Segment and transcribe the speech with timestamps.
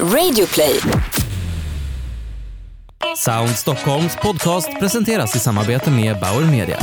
[0.00, 0.80] Radioplay.
[3.16, 6.78] Sound Stockholms podcast presenteras i samarbete med Bauer Media.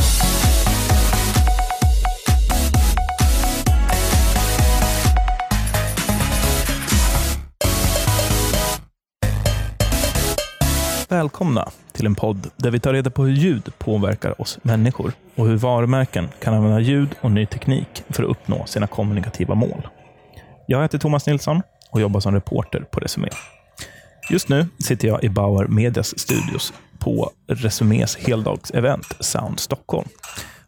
[11.09, 15.47] Välkomna till en podd där vi tar reda på hur ljud påverkar oss människor och
[15.47, 19.87] hur varumärken kan använda ljud och ny teknik för att uppnå sina kommunikativa mål.
[20.67, 21.61] Jag heter Thomas Nilsson
[21.91, 23.29] och jobbar som reporter på Resumé.
[24.29, 30.07] Just nu sitter jag i Bauer Medias studios på Resumés heldagsevent Sound Stockholm.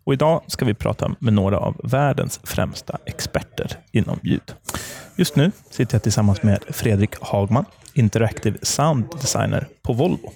[0.04, 4.54] Och idag ska vi prata med några av världens främsta experter inom ljud.
[5.16, 10.32] Just nu sitter jag tillsammans med Fredrik Hagman, Interactive Sound Designer på Volvo.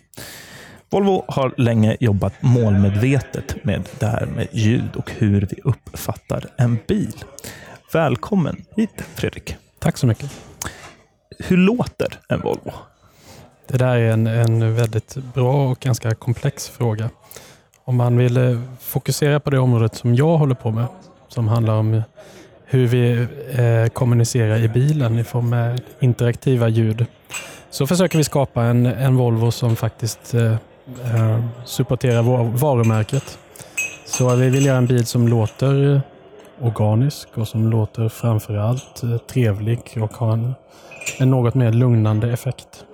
[0.90, 6.80] Volvo har länge jobbat målmedvetet med det här med ljud och hur vi uppfattar en
[6.88, 7.24] bil.
[7.94, 9.67] Välkommen hit Fredrik.
[9.80, 10.32] Tack så mycket.
[11.40, 12.72] Hur låter en Volvo?
[13.68, 17.10] Det där är en, en väldigt bra och ganska komplex fråga.
[17.84, 20.86] Om man vill eh, fokusera på det området som jag håller på med,
[21.28, 22.02] som handlar om
[22.66, 27.06] hur vi eh, kommunicerar i bilen i form av interaktiva ljud,
[27.70, 30.56] så försöker vi skapa en, en Volvo som faktiskt eh,
[31.04, 32.22] eh, supporterar
[32.58, 33.38] varumärket.
[34.06, 36.02] Så vi vill göra en bil som låter
[36.62, 40.56] organisk och som låter framförallt eh, trevlig och har en,
[41.20, 42.86] en något mer lugnande effekt.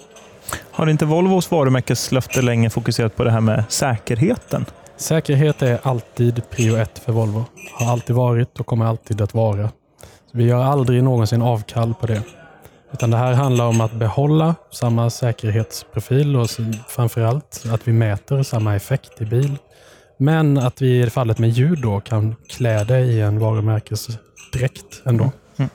[0.72, 4.66] Har inte Volvos varumärkeslöfte länge fokuserat på det här med säkerheten?
[4.98, 7.46] Säkerhet är alltid prio ett för Volvo.
[7.80, 9.68] Har alltid varit och kommer alltid att vara.
[10.32, 12.22] Så vi gör aldrig någonsin avkall på det.
[12.94, 16.50] Utan det här handlar om att behålla samma säkerhetsprofil och
[16.88, 19.58] framförallt att vi mäter samma effekt i bil.
[20.18, 25.32] Men att vi i fallet med då kan klä det i en varumärkesdräkt ändå.
[25.58, 25.70] Mm.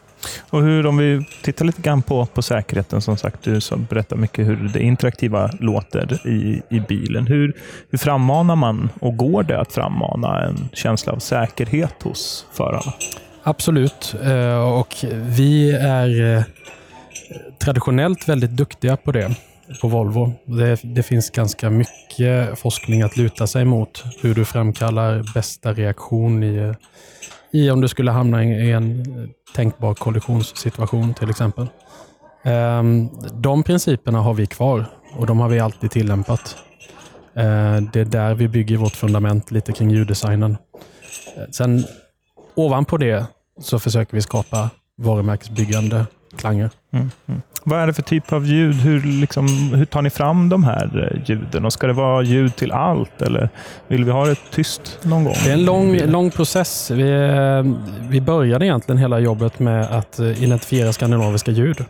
[0.50, 4.17] Och hur, om vi tittar lite grann på, på säkerheten, som sagt, du som berättar
[4.17, 7.27] mycket hur det interaktiva låter i, i bilen.
[7.27, 7.56] Hur,
[7.91, 12.92] hur frammanar man och går det att frammana en känsla av säkerhet hos förarna?
[13.42, 16.42] Absolut, eh, och vi är eh,
[17.58, 19.36] traditionellt väldigt duktiga på det
[19.80, 20.33] på Volvo.
[20.45, 24.05] Det, det, finns ganska mycket forskning att luta sig mot.
[24.20, 26.74] Hur du framkallar bästa reaktion i,
[27.52, 29.05] i om du skulle hamna i en
[29.55, 31.67] tänkbar kollisionssituation till exempel.
[32.42, 34.84] Ehm, de principerna har vi kvar
[35.17, 36.56] och de har vi alltid tillämpat.
[37.35, 40.56] Ehm, det är där vi bygger vårt fundament lite kring ljuddesignen.
[41.36, 41.85] Ehm, sen
[42.55, 43.27] ovanpå det
[43.61, 46.06] så försöker vi skapa varumärkesbyggande
[46.36, 46.70] klanger.
[46.92, 47.42] Mm, mm.
[47.68, 48.74] Vad är det för typ av ljud?
[48.74, 51.64] Hur, liksom, hur tar ni fram de här eh, ljuden?
[51.64, 53.48] Och ska det vara ljud till allt eller
[53.89, 55.34] vill vi ha det tyst någon gång?
[55.45, 56.90] Det är en lång, lång process.
[56.90, 57.74] Vi, eh,
[58.08, 61.84] vi började egentligen hela jobbet med att eh, identifiera skandinaviska ljud.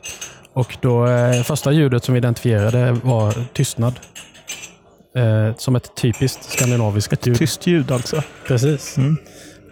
[0.53, 1.07] Och då,
[1.45, 3.95] första ljudet som vi identifierade var tystnad.
[5.57, 7.35] som ett typiskt skandinaviskt ett ljud.
[7.35, 8.23] Ett tyst ljud alltså?
[8.47, 8.97] Precis.
[8.97, 9.17] Mm.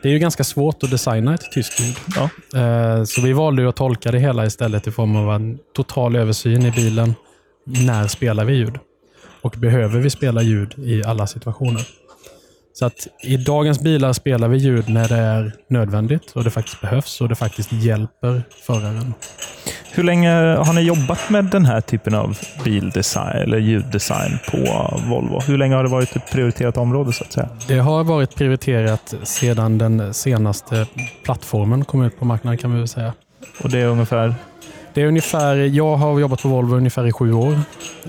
[0.07, 1.97] Det är ju ganska svårt att designa ett tyst ljud.
[2.17, 2.31] Ja.
[2.61, 6.67] Eh, så vi valde att tolka det hela istället i form av en total översyn
[6.67, 7.15] i bilen.
[7.65, 8.79] När spelar vi ljud?
[9.41, 11.89] Och behöver vi spela ljud i alla situationer?
[12.73, 16.81] Så att i dagens bilar spelar vi ljud när det är nödvändigt och det faktiskt
[16.81, 19.15] behövs och det faktiskt hjälper föraren.
[19.97, 24.59] Hur länge har ni jobbat med den här typen av bildesign eller ljuddesign på
[25.09, 25.41] Volvo?
[25.41, 27.49] Hur länge har det varit ett prioriterat område så att säga?
[27.69, 30.87] Det har varit prioriterat sedan den senaste
[31.25, 33.13] plattformen kom ut på marknaden kan vi väl säga.
[33.63, 34.35] Och det är ungefär?
[34.95, 37.61] Det är ungefär, jag har jobbat på Volvo ungefär i sju år.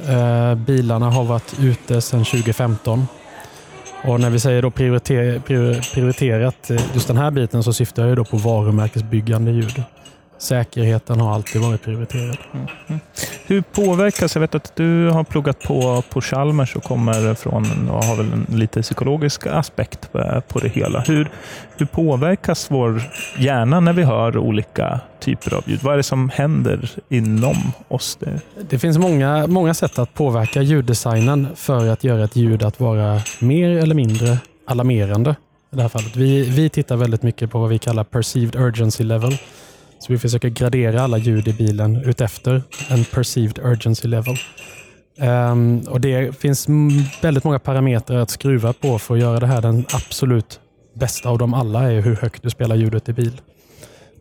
[0.09, 3.07] Eh, bilarna har varit ute sedan 2015.
[4.03, 5.39] Och när vi säger då prioriter,
[5.93, 9.83] prioriterat just den här biten så syftar jag då på varumärkesbyggande ljud.
[10.37, 12.37] Säkerheten har alltid varit prioriterad.
[12.53, 12.67] Mm.
[12.87, 12.99] Mm.
[13.45, 18.03] Hur påverkas, jag vet att du har pluggat på, på Chalmers och kommer från och
[18.03, 20.11] har väl en lite psykologisk aspekt
[20.47, 20.99] på, det hela.
[20.99, 21.29] Hur,
[21.77, 23.01] hur påverkas vår
[23.37, 25.79] hjärna när vi hör olika typer av ljud?
[25.83, 27.55] Vad är det som händer inom
[27.87, 28.17] oss?
[28.19, 32.79] Det, det finns många, många sätt att påverka ljuddesignen för att göra ett ljud att
[32.79, 35.35] vara mer eller mindre alarmerande.
[35.71, 36.15] I det här fallet.
[36.15, 39.37] Vi, vi tittar väldigt mycket på vad vi kallar perceived urgency level.
[39.99, 44.35] Så vi försöker gradera alla ljud i bilen utefter en perceived urgency level.
[45.19, 46.67] Um, och Det finns
[47.21, 50.59] väldigt många parametrar att skruva på för att göra det här den absolut
[50.93, 53.41] bästa av dem alla är hur högt du spelar ljudet i bil.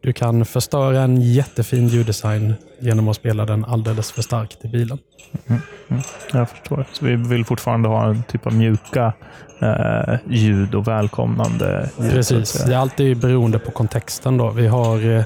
[0.02, 4.98] Du kan förstöra en jättefin ljuddesign genom att spela den alldeles för starkt i bilen.
[5.46, 6.02] Mm, mm,
[6.32, 6.84] jag förstår.
[6.92, 9.12] Så vi vill fortfarande ha en typ av mjuka
[9.60, 12.10] eh, ljud och välkomnande ljud?
[12.10, 12.52] Precis.
[12.52, 14.36] Det är alltid beroende på kontexten.
[14.36, 14.50] Då.
[14.50, 15.24] Vi har eh,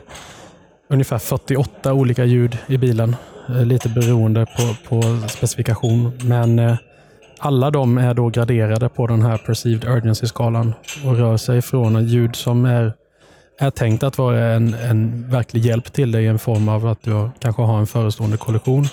[0.90, 3.16] ungefär 48 olika ljud i bilen.
[3.48, 6.12] Eh, lite beroende på, på specifikation.
[6.22, 6.76] Men eh,
[7.38, 12.06] alla de är då graderade på den här perceived urgency-skalan och rör sig från en
[12.06, 12.92] ljud som är,
[13.58, 17.02] är tänkt att vara en, en verklig hjälp till dig i en form av att
[17.02, 18.84] du kanske har en förestående kollision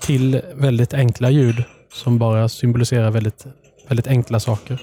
[0.00, 3.46] till väldigt enkla ljud som bara symboliserar väldigt,
[3.88, 4.82] väldigt enkla saker.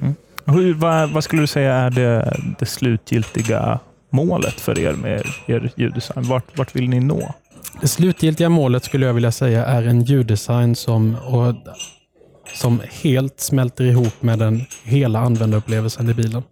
[0.00, 0.14] Mm.
[0.44, 3.80] Hur, vad, vad skulle du säga är det, det slutgiltiga
[4.12, 6.28] målet för er med er ljuddesign?
[6.28, 7.34] Vart, vart vill ni nå?
[7.80, 11.54] Det slutgiltiga målet skulle jag vilja säga är en ljuddesign som, och,
[12.54, 16.42] som helt smälter ihop med den hela användarupplevelsen i bilen.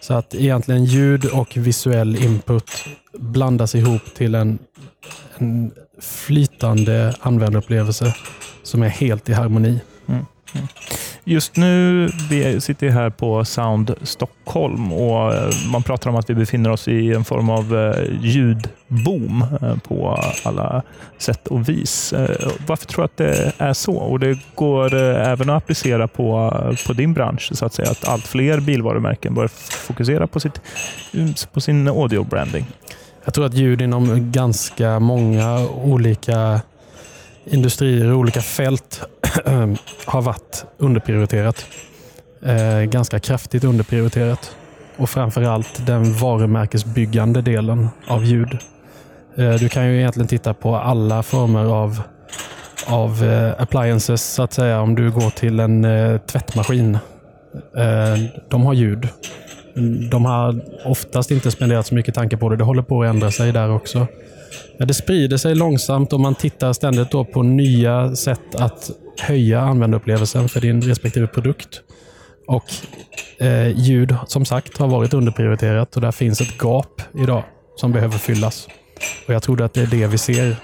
[0.00, 2.70] Så att egentligen ljud och visuell input
[3.18, 4.58] blandas ihop till en,
[5.38, 8.14] en flytande användarupplevelse
[8.62, 9.80] som är helt i harmoni.
[11.24, 16.30] Just nu vi sitter vi här på Sound Stockholm och eh, man pratar om att
[16.30, 20.82] vi befinner oss i en form av eh, ljudboom eh, på alla
[21.18, 22.14] sätt och vis.
[22.66, 23.94] Varför tror du att det är så?
[23.94, 26.52] Och Det går även att applicera på,
[26.86, 27.90] på din bransch, så att säga.
[27.90, 29.50] Att allt fler bilvarumärken börjar
[29.86, 30.60] fokusera på, sitt,
[31.52, 32.66] på sin audio-branding.
[33.24, 36.60] Jag tror att ljud inom ganska många olika
[37.44, 39.00] industrier och olika fält
[39.44, 39.70] eh,
[40.04, 41.66] har varit underprioriterat.
[42.42, 44.56] Eh, ganska kraftigt underprioriterat.
[44.96, 48.58] Och framför allt den varumärkesbyggande delen av ljud.
[49.36, 52.02] Eh, du kan ju egentligen titta på alla former av,
[52.86, 54.80] av eh, appliances, så att säga.
[54.80, 56.98] Om du går till en eh, tvättmaskin.
[57.76, 59.08] Eh, de har ljud.
[60.10, 62.56] De har oftast inte spenderat så mycket tanke på det.
[62.56, 64.06] Det håller på att ändra sig där också.
[64.78, 68.90] Ja, det sprider sig långsamt och man tittar ständigt då på nya sätt att
[69.20, 71.80] höja användarupplevelsen för din respektive produkt.
[72.46, 72.64] Och
[73.38, 77.42] eh, ljud, som sagt, har varit underprioriterat och där finns ett gap idag
[77.76, 78.68] som behöver fyllas.
[79.26, 80.56] Och Jag tror att det är det vi ser.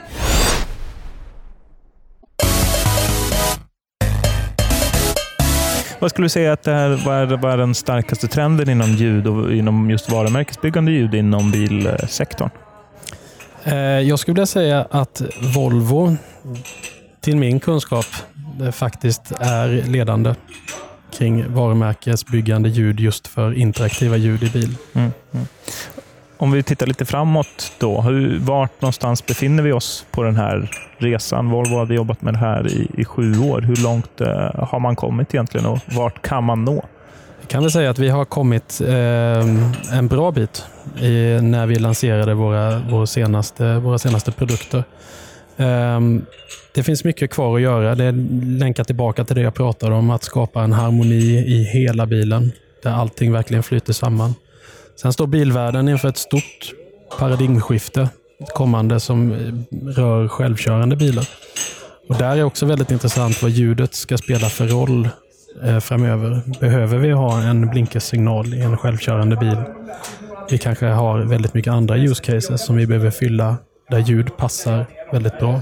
[6.00, 8.90] Vad skulle du säga att det här, vad, är, vad är den starkaste trenden inom
[8.90, 12.50] ljud och inom just varumärkesbyggande ljud inom bilsektorn?
[13.68, 15.22] Eh, jag skulle vilja säga att
[15.54, 16.16] Volvo,
[17.20, 18.06] till min kunskap,
[18.62, 20.34] eh, faktiskt är ledande
[21.18, 24.76] kring varumärkesbyggande ljud just för interaktiva ljud i bil.
[24.94, 25.46] Mm, mm.
[26.36, 28.00] Om vi tittar lite framåt då.
[28.00, 31.50] Hur, vart någonstans befinner vi oss på den här resan?
[31.50, 33.60] Volvo hade jobbat med det här i, i sju år.
[33.60, 36.84] Hur långt eh, har man kommit egentligen och vart kan man nå?
[37.48, 40.64] Jag kan väl säga att vi har kommit eh, en bra bit
[41.00, 44.84] i, när vi lanserade våra, vår senaste, våra senaste produkter.
[45.56, 46.00] Eh,
[46.74, 47.94] det finns mycket kvar att göra.
[47.94, 48.12] Det
[48.42, 52.52] länkar tillbaka till det jag pratade om, att skapa en harmoni i hela bilen,
[52.82, 54.34] där allting verkligen flyter samman.
[55.00, 56.72] Sen står bilvärlden inför ett stort
[57.18, 58.08] paradigmskifte
[58.54, 59.32] kommande som
[59.96, 61.28] rör självkörande bilar.
[62.08, 65.08] Och Där är också väldigt intressant vad ljudet ska spela för roll
[65.80, 66.40] framöver.
[66.60, 69.56] Behöver vi ha en blinkersignal i en självkörande bil?
[70.50, 73.56] Vi kanske har väldigt mycket andra use cases som vi behöver fylla
[73.90, 75.60] där ljud passar väldigt bra.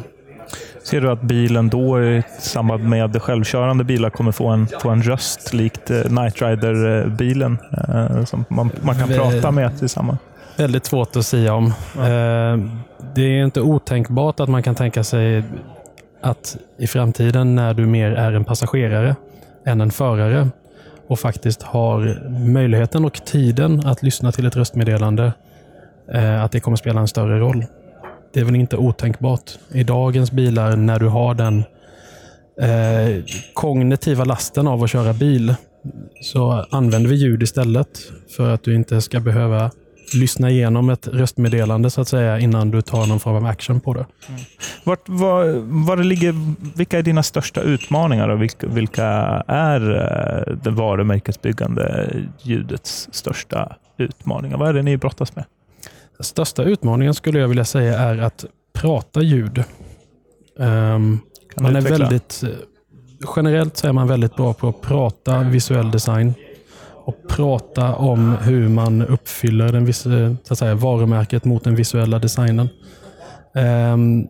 [0.83, 5.03] Ser du att bilen då i samband med självkörande bilar kommer få en, få en
[5.03, 7.59] röst likt eh, Night Rider-bilen
[7.89, 10.19] eh, som man, man kan Vä prata med tillsammans?
[10.57, 11.73] Väldigt svårt att säga om.
[11.97, 12.03] Ja.
[12.03, 12.59] Eh,
[13.15, 15.43] det är inte otänkbart att man kan tänka sig
[16.23, 19.17] att i framtiden när du mer är en passagerare
[19.67, 20.49] än en förare
[21.07, 25.33] och faktiskt har möjligheten och tiden att lyssna till ett röstmeddelande,
[26.13, 27.65] eh, att det kommer spela en större roll.
[28.33, 29.51] Det är väl inte otänkbart.
[29.73, 31.65] I dagens bilar när du har den
[32.61, 35.55] eh, kognitiva lasten av att köra bil
[36.23, 37.89] så använder vi ljud istället
[38.37, 39.71] för att du inte ska behöva
[40.15, 43.95] lyssna igenom ett röstmeddelande så att säga innan du tar någon form av action på
[43.95, 44.07] det.
[44.29, 44.41] Mm.
[44.85, 45.45] Vart, var,
[45.85, 46.35] var det ligger,
[46.77, 49.05] vilka är dina största utmaningar och vilka, vilka
[49.49, 52.11] är eh, det varumärkesbyggande
[52.43, 54.57] ljudets största utmaningar?
[54.57, 55.45] Vad är det ni brottas med?
[56.21, 59.65] Största utmaningen skulle jag vilja säga är att prata ljud.
[60.59, 61.21] Um,
[61.57, 62.45] man är väldigt,
[63.37, 66.35] generellt så är man väldigt bra på att prata visuell design
[67.07, 72.19] och prata om hur man uppfyller den, eh, så att säga, varumärket mot den visuella
[72.19, 72.69] designen.
[73.55, 74.27] Ehm,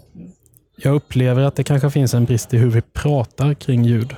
[0.77, 4.15] jag upplever att det kanske finns en brist i hur vi pratar kring ljud.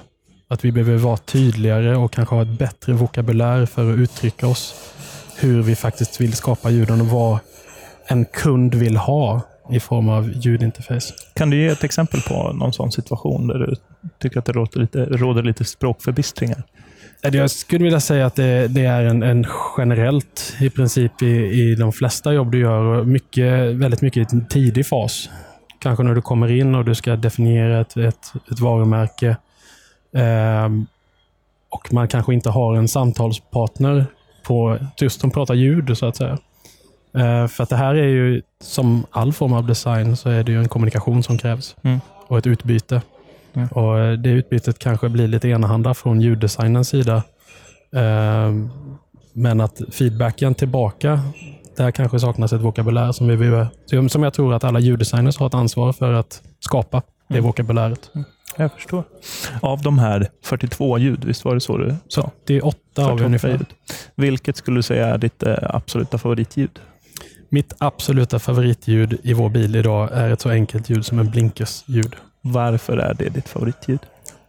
[0.49, 4.75] Att vi behöver vara tydligare och kanske ha ett bättre vokabulär för att uttrycka oss
[5.41, 7.38] hur vi faktiskt vill skapa ljuden och vad
[8.07, 11.15] en kund vill ha i form av ljudinterface.
[11.35, 13.77] Kan du ge ett exempel på någon sån situation där du
[14.23, 16.62] tycker att det råder lite, råder lite språkförbistringar?
[17.21, 19.47] Jag skulle vilja säga att det, det är en, en,
[19.79, 22.85] generellt i princip i, i de flesta jobb du gör.
[22.85, 25.31] Och mycket, väldigt mycket i en tidig fas.
[25.79, 29.37] kanske när du kommer in och du ska definiera ett, ett, ett varumärke.
[30.15, 30.69] Eh,
[31.69, 34.07] och man kanske inte har en samtalspartner
[34.43, 36.39] på just som pratar ljud, så att säga.
[37.15, 40.53] Eh, för att det här är ju, som all form av design, så är det
[40.53, 41.77] ju en kommunikation som krävs.
[41.83, 42.01] Mm.
[42.27, 43.03] Och ett utbyte.
[43.59, 43.69] Mm.
[43.69, 47.17] Och eh, Det utbytet kanske blir lite enahanda från ljuddesignens sida.
[47.95, 48.53] Eh,
[49.33, 51.21] men att feedbacken tillbaka,
[51.77, 55.47] där kanske saknas ett vokabulär som vi behöver, som jag tror att alla ljuddesigners har
[55.47, 57.45] ett ansvar för att skapa det Mm.
[57.45, 58.11] vokabuläret.
[58.57, 59.05] Jag förstår.
[59.62, 62.31] Av de här 42 ljud, visst var det så du sa?
[62.47, 63.49] Det är åtta av 48 ungefär.
[63.49, 63.67] ljud.
[64.15, 66.81] Vilket skulle du säga är ditt eh, absoluta favoritljud?
[67.49, 72.17] Mitt absoluta favoritljud i vår bil idag är ett så enkelt ljud som en blinkers-ljud.
[72.52, 74.00] Varför är det ditt favoritljud?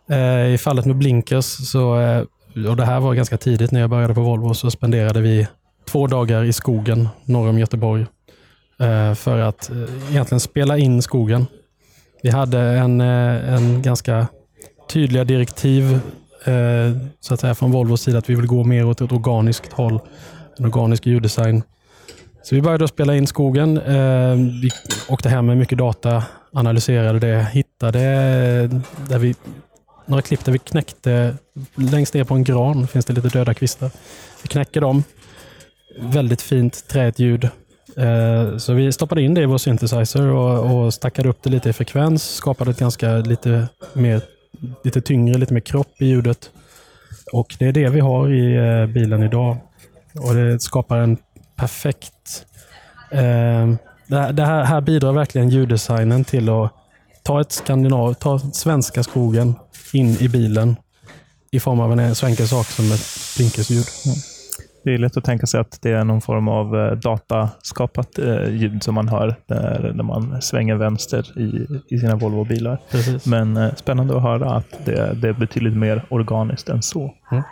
[0.10, 2.24] Eh, I fallet med blinkers, så, eh,
[2.70, 5.48] och det här var ganska tidigt när jag började på Volvo, så spenderade vi
[5.90, 8.06] två dagar i skogen norr om Göteborg
[8.80, 9.72] eh, för att
[10.10, 11.46] egentligen spela in skogen.
[12.24, 14.28] Vi hade en, en ganska
[14.90, 16.00] tydliga direktiv
[17.20, 20.00] så att säga, från Volvos sida att vi vill gå mer åt ett organiskt håll,
[20.58, 21.64] en organisk ljuddesign.
[22.44, 23.82] Så vi började spela in skogen.
[24.62, 24.70] Vi
[25.10, 27.48] åkte hem med mycket data, analyserade det,
[27.80, 28.70] hittade
[29.08, 29.36] där vi,
[30.06, 31.36] några klipp där vi knäckte,
[31.76, 33.92] längst ner på en gran finns det lite döda kvistar.
[34.42, 35.04] Vi knäcker dem.
[36.00, 37.50] Väldigt fint träigt ljud.
[37.98, 41.70] Eh, så vi stoppade in det i vår synthesizer och, och stackade upp det lite
[41.70, 42.36] i frekvens.
[42.36, 44.22] Skapade ett ganska lite mer,
[44.84, 46.50] lite tyngre, lite mer kropp i ljudet.
[47.34, 49.58] Och det är det vi har i eh, bilen idag.
[50.16, 51.18] Och det skapar en
[51.56, 52.46] perfekt...
[53.12, 53.70] Eh,
[54.08, 56.79] det, här, det här, här bidrar verkligen ljuddesignen till att
[57.30, 59.56] ta ett skandinav, ta svenska skogen
[59.94, 60.76] in i bilen
[61.52, 63.08] i form av en så enkel sak som ett
[63.38, 63.86] blinkersljud.
[64.84, 68.50] Det är lätt att tänka sig att det är någon form av eh, dataskapat eh,
[68.50, 72.80] ljud som man hör när, när man svänger vänster i, i sina Volvo-bilar.
[73.30, 77.14] Men eh, spännande att höra att det, det är betydligt mer organiskt än så.
[77.32, 77.44] Mm.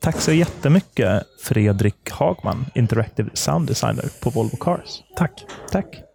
[0.00, 5.02] Tack så jättemycket Fredrik Hagman, Interactive Sound Designer på Volvo Cars.
[5.16, 5.44] Tack.
[5.70, 6.11] Tack!